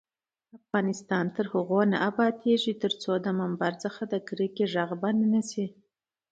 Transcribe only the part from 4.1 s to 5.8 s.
د کرکې غږ بند نشي.